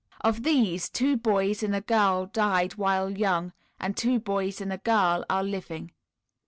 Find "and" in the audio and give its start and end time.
1.61-1.75, 3.79-3.95, 4.59-4.73